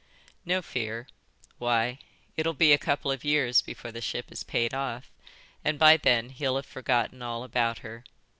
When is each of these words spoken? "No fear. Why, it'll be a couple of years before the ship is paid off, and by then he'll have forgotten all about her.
"No 0.45 0.63
fear. 0.63 1.05
Why, 1.59 1.99
it'll 2.35 2.55
be 2.55 2.73
a 2.73 2.79
couple 2.79 3.11
of 3.11 3.23
years 3.23 3.61
before 3.61 3.91
the 3.91 4.01
ship 4.01 4.31
is 4.31 4.41
paid 4.41 4.73
off, 4.73 5.11
and 5.63 5.77
by 5.77 5.95
then 5.97 6.29
he'll 6.31 6.55
have 6.55 6.65
forgotten 6.65 7.21
all 7.21 7.43
about 7.43 7.77
her. 7.85 8.03